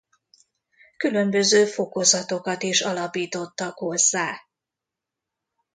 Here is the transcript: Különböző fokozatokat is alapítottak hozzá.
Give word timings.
Különböző 0.97 1.65
fokozatokat 1.65 2.63
is 2.63 2.81
alapítottak 2.81 3.77
hozzá. 3.77 4.37